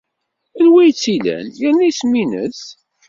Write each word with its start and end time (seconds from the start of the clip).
Anwa 0.59 0.79
ay 0.83 0.91
tt-ilan 0.93 1.47
yerna 1.59 1.83
isem-nnes? 1.89 2.61